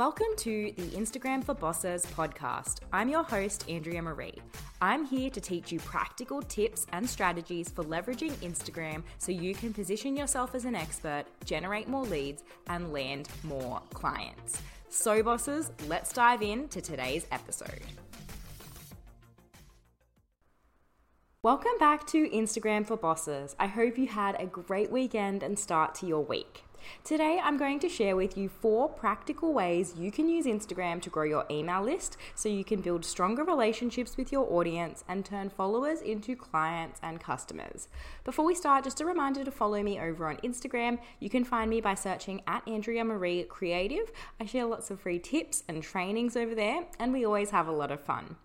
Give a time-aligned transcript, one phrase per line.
[0.00, 2.78] Welcome to the Instagram for Bosses podcast.
[2.90, 4.38] I'm your host, Andrea Marie.
[4.80, 9.74] I'm here to teach you practical tips and strategies for leveraging Instagram so you can
[9.74, 14.62] position yourself as an expert, generate more leads, and land more clients.
[14.88, 17.82] So, bosses, let's dive into today's episode.
[21.42, 23.54] Welcome back to Instagram for Bosses.
[23.58, 26.64] I hope you had a great weekend and start to your week.
[27.04, 31.10] Today, I'm going to share with you four practical ways you can use Instagram to
[31.10, 35.50] grow your email list so you can build stronger relationships with your audience and turn
[35.50, 37.88] followers into clients and customers.
[38.24, 40.98] Before we start, just a reminder to follow me over on Instagram.
[41.18, 44.10] You can find me by searching at Andrea Marie Creative.
[44.38, 47.72] I share lots of free tips and trainings over there, and we always have a
[47.72, 48.36] lot of fun.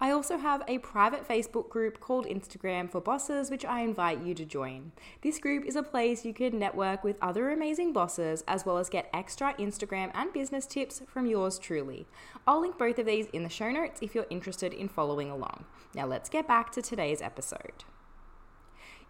[0.00, 4.34] I also have a private Facebook group called Instagram for Bosses, which I invite you
[4.34, 4.92] to join.
[5.20, 8.90] This group is a place you can network with other amazing bosses as well as
[8.90, 12.06] get extra Instagram and business tips from yours truly.
[12.46, 15.64] I'll link both of these in the show notes if you're interested in following along.
[15.94, 17.84] Now, let's get back to today's episode.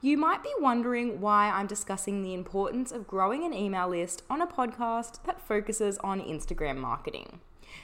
[0.00, 4.40] You might be wondering why I'm discussing the importance of growing an email list on
[4.40, 7.40] a podcast that focuses on Instagram marketing.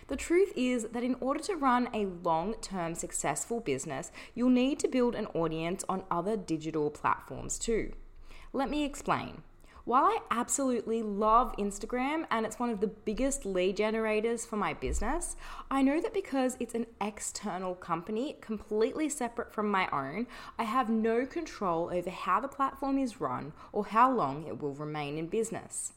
[0.08, 4.78] The truth is that in order to run a long term successful business, you'll need
[4.80, 7.92] to build an audience on other digital platforms too.
[8.52, 9.42] Let me explain.
[9.88, 14.74] While I absolutely love Instagram and it's one of the biggest lead generators for my
[14.74, 15.34] business,
[15.70, 20.26] I know that because it's an external company completely separate from my own,
[20.58, 24.74] I have no control over how the platform is run or how long it will
[24.74, 25.94] remain in business.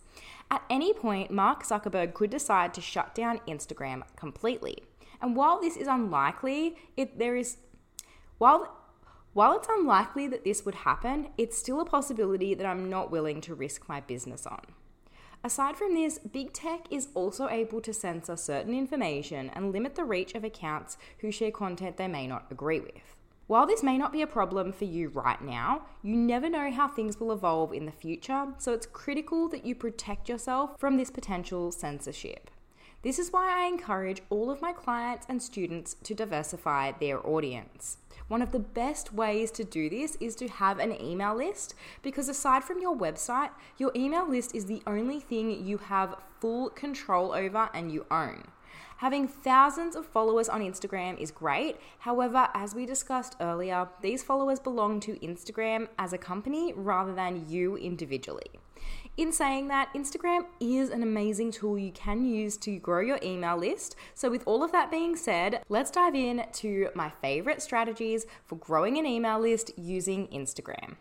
[0.50, 4.86] At any point, Mark Zuckerberg could decide to shut down Instagram completely.
[5.22, 7.58] And while this is unlikely, it there is
[8.38, 8.74] while
[9.34, 13.40] while it's unlikely that this would happen, it's still a possibility that I'm not willing
[13.42, 14.62] to risk my business on.
[15.44, 20.04] Aside from this, big tech is also able to censor certain information and limit the
[20.04, 23.16] reach of accounts who share content they may not agree with.
[23.48, 26.88] While this may not be a problem for you right now, you never know how
[26.88, 31.10] things will evolve in the future, so it's critical that you protect yourself from this
[31.10, 32.52] potential censorship.
[33.02, 37.98] This is why I encourage all of my clients and students to diversify their audience.
[38.32, 42.30] One of the best ways to do this is to have an email list because
[42.30, 47.34] aside from your website, your email list is the only thing you have full control
[47.34, 48.44] over and you own.
[48.98, 51.78] Having thousands of followers on Instagram is great.
[52.00, 57.50] However, as we discussed earlier, these followers belong to Instagram as a company rather than
[57.50, 58.52] you individually.
[59.18, 63.58] In saying that, Instagram is an amazing tool you can use to grow your email
[63.58, 63.96] list.
[64.14, 68.56] So, with all of that being said, let's dive in to my favorite strategies for
[68.56, 70.96] growing an email list using Instagram.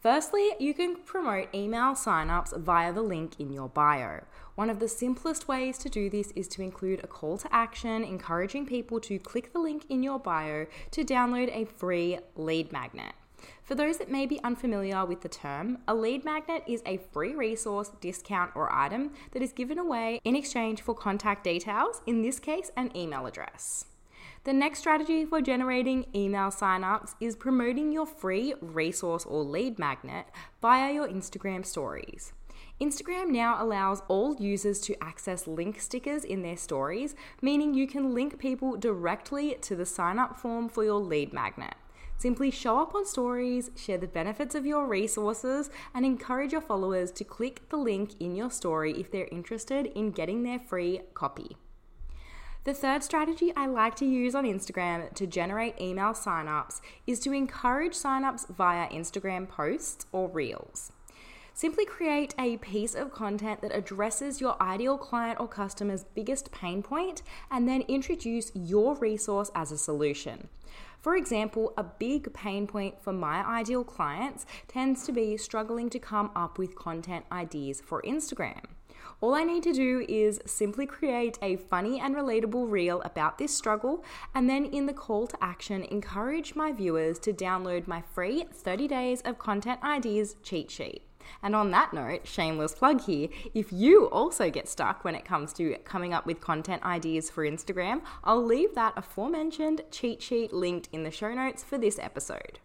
[0.00, 4.20] Firstly, you can promote email signups via the link in your bio.
[4.58, 8.02] One of the simplest ways to do this is to include a call to action
[8.02, 13.12] encouraging people to click the link in your bio to download a free lead magnet.
[13.62, 17.36] For those that may be unfamiliar with the term, a lead magnet is a free
[17.36, 22.40] resource, discount, or item that is given away in exchange for contact details, in this
[22.40, 23.84] case, an email address.
[24.44, 30.26] The next strategy for generating email signups is promoting your free resource or lead magnet
[30.62, 32.32] via your Instagram stories.
[32.80, 38.14] Instagram now allows all users to access link stickers in their stories, meaning you can
[38.14, 41.74] link people directly to the sign up form for your lead magnet.
[42.16, 47.12] Simply show up on stories, share the benefits of your resources, and encourage your followers
[47.12, 51.56] to click the link in your story if they're interested in getting their free copy.
[52.64, 57.32] The third strategy I like to use on Instagram to generate email signups is to
[57.32, 60.92] encourage signups via Instagram posts or reels.
[61.54, 66.82] Simply create a piece of content that addresses your ideal client or customer's biggest pain
[66.82, 70.48] point and then introduce your resource as a solution.
[71.00, 75.98] For example, a big pain point for my ideal clients tends to be struggling to
[75.98, 78.64] come up with content ideas for Instagram.
[79.20, 83.56] All I need to do is simply create a funny and relatable reel about this
[83.56, 88.44] struggle, and then in the call to action, encourage my viewers to download my free
[88.52, 91.02] 30 days of content ideas cheat sheet.
[91.42, 95.52] And on that note, shameless plug here, if you also get stuck when it comes
[95.54, 100.88] to coming up with content ideas for Instagram, I'll leave that aforementioned cheat sheet linked
[100.92, 102.60] in the show notes for this episode.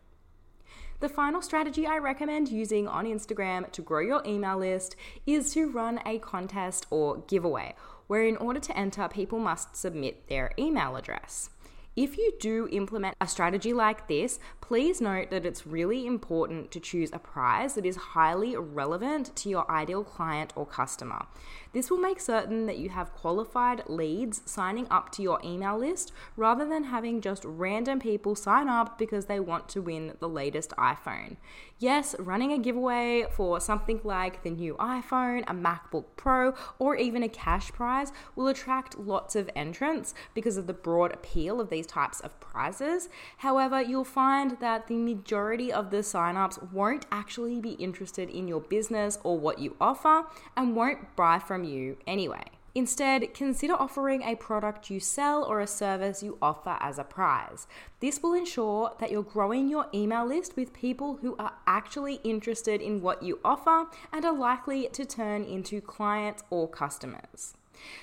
[1.04, 4.96] The final strategy I recommend using on Instagram to grow your email list
[5.26, 7.76] is to run a contest or giveaway,
[8.08, 11.50] where in order to enter, people must submit their email address.
[11.98, 16.80] If you do implement a strategy like this, please note that it's really important to
[16.80, 21.26] choose a prize that is highly relevant to your ideal client or customer.
[21.74, 26.14] This will make certain that you have qualified leads signing up to your email list
[26.38, 30.70] rather than having just random people sign up because they want to win the latest
[30.78, 31.36] iPhone.
[31.80, 37.24] Yes, running a giveaway for something like the new iPhone, a MacBook Pro, or even
[37.24, 41.86] a cash prize will attract lots of entrants because of the broad appeal of these
[41.86, 43.10] types of prizes.
[43.40, 48.62] However, you'll find that the majority of the signups won't actually be interested in your
[48.62, 50.24] business or what you offer
[50.56, 52.46] and won't buy from you anyway.
[52.74, 57.68] Instead, consider offering a product you sell or a service you offer as a prize.
[58.00, 62.82] This will ensure that you're growing your email list with people who are actually interested
[62.82, 67.54] in what you offer and are likely to turn into clients or customers.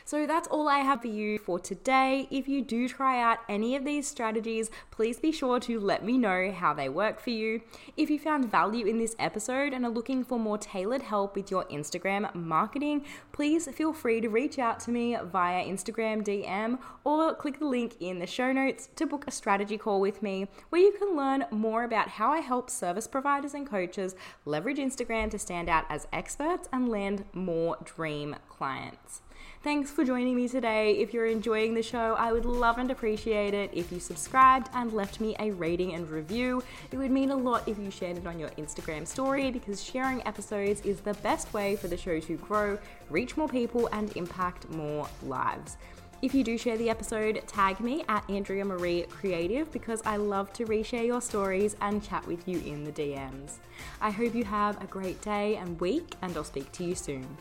[0.04, 2.26] So that's all I have for you for today.
[2.30, 6.18] If you do try out any of these strategies, please be sure to let me
[6.18, 7.62] know how they work for you.
[7.96, 11.50] If you found value in this episode and are looking for more tailored help with
[11.50, 17.34] your Instagram marketing, please feel free to reach out to me via Instagram DM or
[17.34, 20.80] click the link in the show notes to book a strategy call with me where
[20.80, 24.14] you can learn more about how I help service providers and coaches
[24.44, 29.22] leverage Instagram to stand out as experts and land more dream clients.
[29.62, 30.92] Thanks for joining me today.
[30.92, 34.90] If you're enjoying the show, I would love and appreciate it if you subscribed and
[34.90, 36.62] left me a rating and review.
[36.90, 40.26] It would mean a lot if you shared it on your Instagram story because sharing
[40.26, 42.78] episodes is the best way for the show to grow,
[43.10, 45.76] reach more people, and impact more lives.
[46.22, 50.54] If you do share the episode, tag me at Andrea Marie Creative because I love
[50.54, 53.58] to reshare your stories and chat with you in the DMs.
[54.00, 57.36] I hope you have a great day and week, and I'll speak to you soon.